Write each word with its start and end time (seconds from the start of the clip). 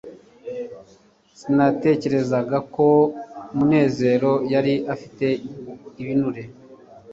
sinatekerezaga 1.39 2.57
ko 2.75 2.87
munezero 3.57 4.31
yari 4.53 4.73
afite 4.93 5.25
ibinure 6.01 6.43